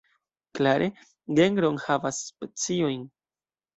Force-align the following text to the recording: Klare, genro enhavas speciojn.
Klare, 0.59 0.87
genro 1.39 1.71
enhavas 1.75 2.23
speciojn. 2.31 3.05